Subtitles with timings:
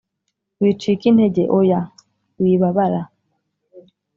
[0.61, 1.79] Wicika intege, oya
[2.41, 3.07] wibabaraaa